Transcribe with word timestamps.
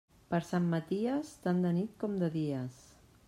Per 0.33 0.37
Sant 0.47 0.63
Maties, 0.71 1.35
tant 1.45 1.61
de 1.67 1.73
nit 1.79 1.93
com 2.05 2.17
de 2.25 2.31
dies. 2.39 2.81